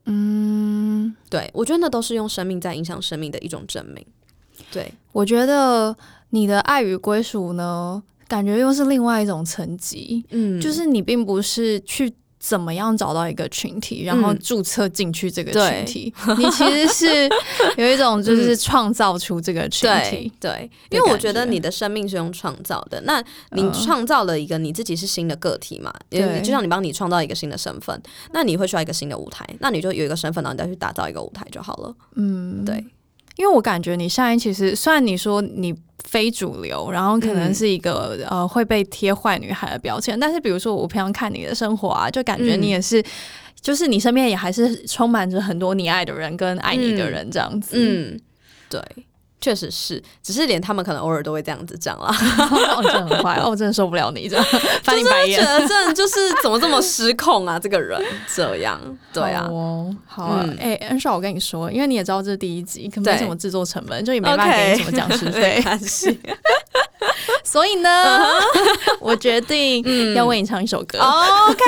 [0.07, 4.05] 嗯，对我觉得那都是用生命在影响生命的一种证明。
[4.71, 5.97] 对，我觉得
[6.31, 12.13] 你的爱与归属呢，感觉又是另外一种层级，嗯就是你并不是去。
[12.47, 14.39] 怎么样找到一个群体，然后嗯。
[14.45, 16.15] 注册进去这个群体？
[16.37, 17.31] 你其实是
[17.79, 23.19] 有一种就是创造出这个群对体，对，的因为我觉觉得你的生命是用创造的，那
[23.53, 23.73] 你嗯。
[23.73, 25.91] 创造了一个你自己是新的个体嘛？
[26.11, 26.21] 对。
[26.35, 27.99] 你就像你帮你创造一个新的身份，
[28.33, 31.95] 那你会需要一个新的舞台，那你就有一个身份，然后你再去打造一个舞台就好了。
[32.17, 32.85] 嗯，对，
[33.37, 35.75] 因为我感觉你上一其实虽然你说你
[36.05, 43.03] 非主流，然后可能嗯是一个、呃会被贴坏女孩的标签，但是比如说我平常看你的生活啊，就感觉嗯你也是，
[43.61, 47.77] 就是你身边也还是充满着很多你爱的人跟爱你的人这样子。
[47.77, 48.21] 嗯，
[48.69, 48.81] 对。
[49.45, 52.07] 确实是，只是连他们可能偶尔都会这样子讲啦，
[52.75, 54.45] 哦，你真的很坏， 哦，我真的受不了你这样。
[54.83, 55.45] 翻你白觉眼。
[55.45, 57.59] 得真的就是怎么这么失控啊？
[57.59, 58.03] 这个人
[58.35, 58.81] 这样，
[59.13, 59.43] 对啊。
[59.43, 60.57] 好，哦，好啊，嗯。
[60.59, 65.63] 哎、恩少，我跟你说，因为你也知道这是第一集，可没什么制作成本，就也没办法给你什么讲师费。
[67.45, 67.91] 所以呢，
[68.99, 70.99] 我决定要为你唱一首歌。
[70.99, 71.63] OK，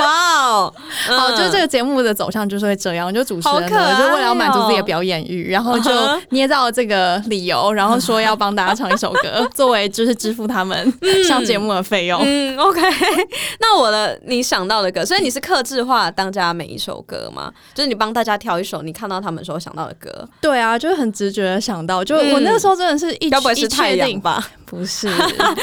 [0.00, 0.74] 哇哦，
[1.06, 5.90] 好，就是这个节目的走向就是会这样，就主持人可爱呢，就为了要满足自己的哦表演欲，然后就
[6.30, 10.92] 捏造这个理由，然后说要帮大家唱一首歌， 作为就是支付他们
[11.26, 12.20] 上节目的费用。
[12.24, 12.80] 嗯，OK。
[13.60, 17.52] 那我的你想到的歌，所以你是克制化当家每一首歌吗？
[17.74, 24.46] 就是你帮大家挑一首你看到他们时候想到的歌，对啊，就是很直觉的想到，就嗯我那个时候真的是一该不会一是太阳确定吧？
[24.66, 25.06] 不是，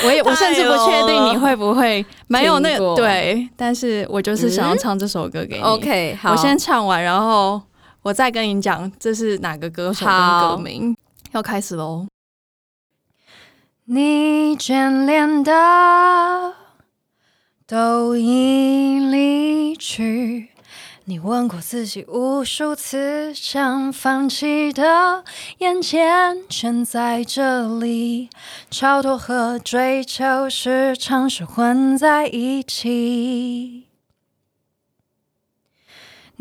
[0.06, 5.64] 我也我甚至不确定你会不会没有那个对，但是我就是想要唱这首歌给你。
[5.64, 7.60] OK，好，我先唱完，然后
[8.04, 10.96] 我再跟你讲这是哪个歌手跟歌名。
[11.32, 12.08] 要开始喽！
[13.86, 16.54] 你眷恋的
[17.66, 20.50] 都已离去，
[21.06, 25.24] 你问过自己无数次，想放弃的，
[25.58, 28.30] 眼前全在这里。
[28.70, 33.89] 超脱和追求时常是混在一起。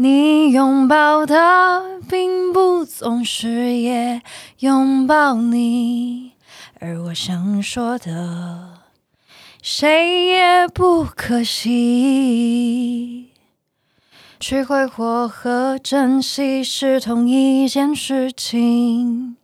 [0.00, 4.22] 你拥抱的并不总是也
[4.60, 6.34] 拥抱你，
[6.78, 8.74] 而我想说的，
[9.60, 13.32] 谁也不可惜。
[14.38, 19.36] 去挥霍和珍惜是同一件事情。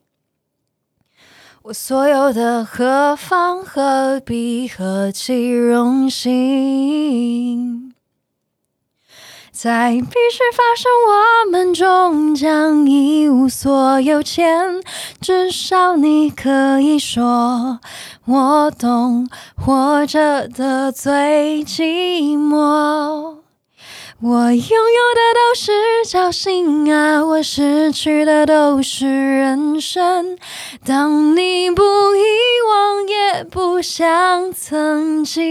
[1.62, 7.83] 我所有的何妨何必何其荣幸？
[9.56, 14.82] 在必须发生我们终将一无所有前，
[15.20, 17.78] 至少你可以说
[18.26, 23.36] 我懂活着的最寂寞。
[24.20, 25.72] 我拥有的都是
[26.04, 30.36] 侥幸啊，我失去的都是人生。
[30.84, 32.20] 当你不遗
[32.68, 35.44] 忘，也不想曾经，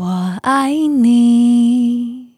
[0.00, 2.29] 我爱你。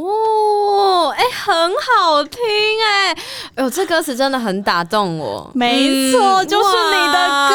[0.00, 2.40] 哦，哎、很好听
[2.84, 3.12] 哎、
[3.54, 5.48] 哎呦，这歌词真的很打动我。
[5.54, 7.54] 没错，嗯就是你的歌，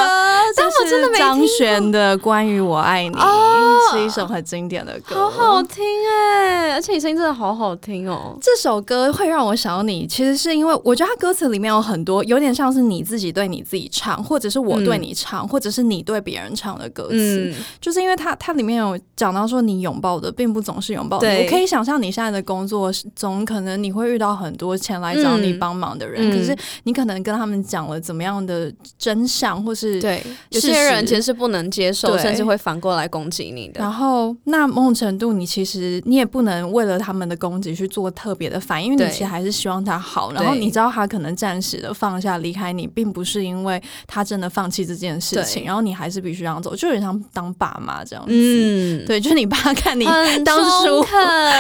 [0.56, 3.56] 但我这真的没是张听悬的《关于我爱你》哦。
[3.92, 8.38] 是一首很经典的歌，好好听哎、而且你声音真的好好听哦。
[8.40, 17.52] 这首歌会让我想到你，其实是因为我觉得它歌词里面有很多有点像是你自己对你自己唱，或者是我对你唱，或者是你对别人唱的歌词。
[17.52, 33.80] 嗯，就是因为它它里面有讲到说，你拥抱的并不总是拥抱我可以想象你现在的工作总，可能你会遇到很多前来找你嗯帮忙的人，嗯可是你可能跟他们讲了怎么样的真相，或是对，有些人其实是不能接受，甚至会反过来攻击你的。
[33.80, 40.32] 然后，那某种程度，你其实你也不能为了他们的攻击去做特别的反应，因为你其实还是希望他好。
[40.34, 48.32] 然后你知道他可能暂时的放下离开你，并不是因为他真的放弃这件事情，然后你还是必须让他走，就有点像当爸妈这样子。
[48.34, 50.06] 嗯，对，就是你爸看你
[50.44, 51.06] 当初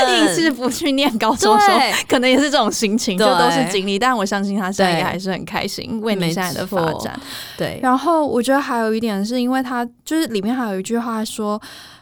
[0.07, 3.97] 硬是不去念高中的时候对，可能也是这种心情，就对都是经历。
[3.97, 7.20] 但我相信他现在也还是很开心，为你没现在的发展。
[7.57, 11.60] 对，然后我觉得还有一点是因为他就是里面还有一句话说，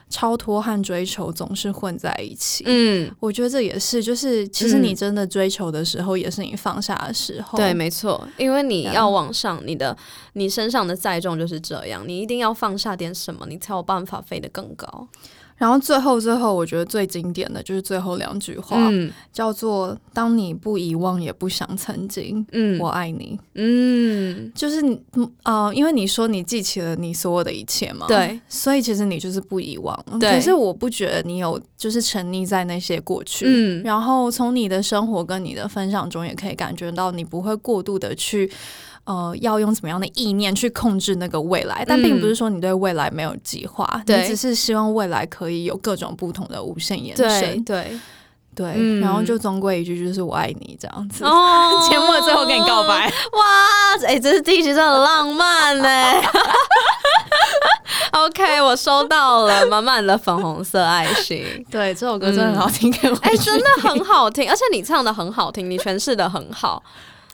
[0.09, 2.63] 超脱和追求总是混在一起。
[2.65, 7.57] 嗯，我觉得这也是，就是其实嗯你真的追求的时候，也是你放下的时候。
[7.57, 9.95] 对，没错，因为你要往上，你的
[10.33, 15.07] 你身上的载重就是这样，你一定要放下点什么，你才有办法飞得更高。
[15.57, 23.39] 然后最后最后，我觉得最经典的就是最后两句话，嗯叫做“当你不遗忘，也不想曾经，嗯我爱你”。
[23.55, 29.97] 嗯，就是你，嗯呃，因为你说你记起了你所有的一切嘛，，对，所以其实你就是不遗忘。
[30.19, 38.49] 对可是我不觉得你有就是沉溺在那些过去，嗯然后从你的生活跟你的分享中，也可以感觉到你不会过度的去。
[39.07, 41.81] 呃，要用怎么样的意念去控制那个未来？
[41.87, 47.63] 但并不是说你对未来没有计划，嗯你只是希望未来可以有各种不同的无限延对伸。
[47.63, 47.97] 对，
[48.53, 51.23] 对，嗯然后就终归一句，就是我爱你这样子。
[51.23, 55.89] 哦节目的最后跟你告白，哇，哎、这是第一集，真的浪漫呢。
[58.11, 61.45] OK，我收到了满满的粉红色爱心。
[61.71, 62.91] 对，这首歌真的很好听，
[63.21, 66.83] 哎、真的很好听，而且你唱的很好听，你诠释的很好，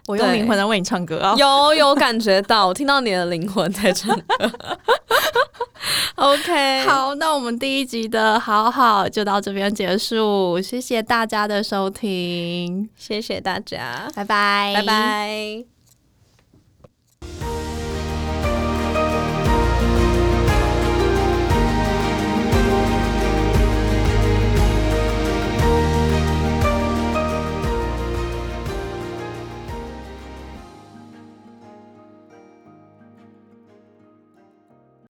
[0.07, 1.33] 我用灵魂在为你唱歌啊！
[1.37, 4.51] 有有感觉到，我听到你的灵魂在唱歌。
[6.15, 15.63] OK，好，那我们第一集的好好就到这边结束，谢谢大家的收听，谢谢大家，拜拜，拜拜。